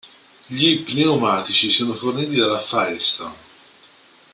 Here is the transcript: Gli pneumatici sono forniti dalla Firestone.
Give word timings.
Gli 0.47 0.79
pneumatici 0.83 1.69
sono 1.69 1.93
forniti 1.93 2.35
dalla 2.35 2.59
Firestone. 2.59 3.35